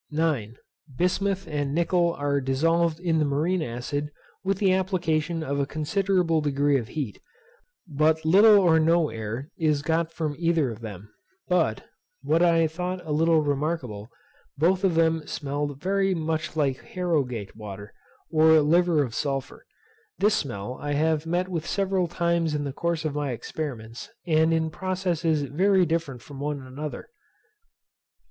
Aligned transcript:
9. 0.09 0.55
Bismuth 0.97 1.47
and 1.47 1.75
nickel 1.75 2.15
are 2.15 2.41
dissolved 2.41 2.99
in 2.99 3.19
the 3.19 3.23
marine 3.23 3.61
acid 3.61 4.09
with 4.43 4.57
the 4.57 4.73
application 4.73 5.43
of 5.43 5.59
a 5.59 5.67
considerable 5.67 6.41
degree 6.41 6.79
of 6.79 6.87
heat; 6.87 7.21
but 7.87 8.25
little 8.25 8.57
or 8.57 8.79
no 8.79 9.09
air 9.09 9.51
is 9.59 9.83
got 9.83 10.11
from 10.11 10.35
either 10.39 10.71
of 10.71 10.79
them; 10.81 11.13
but, 11.47 11.85
what 12.23 12.41
I 12.41 12.65
thought 12.65 13.05
a 13.05 13.11
little 13.11 13.41
remarkable, 13.43 14.09
both 14.57 14.83
of 14.83 14.95
them 14.95 15.27
smelled 15.27 15.79
very 15.79 16.15
much 16.15 16.55
like 16.55 16.77
Harrowgate 16.77 17.55
water, 17.55 17.93
or 18.31 18.59
liver 18.61 19.03
of 19.03 19.13
sulphur. 19.13 19.67
This 20.17 20.33
smell 20.33 20.79
I 20.81 20.93
have 20.93 21.27
met 21.27 21.47
with 21.47 21.67
several 21.67 22.07
times 22.07 22.55
in 22.55 22.63
the 22.63 22.73
course 22.73 23.05
of 23.05 23.13
my 23.13 23.33
experiments, 23.33 24.09
and 24.25 24.51
in 24.51 24.71
processes 24.71 25.43
very 25.43 25.85
different 25.85 26.23
from 26.23 26.39
one 26.39 26.59
another. 26.59 27.09